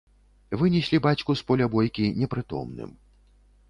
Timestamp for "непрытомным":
2.19-3.01